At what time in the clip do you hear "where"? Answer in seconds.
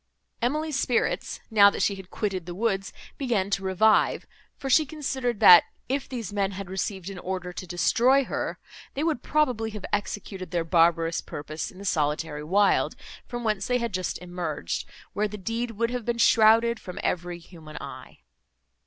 15.13-15.27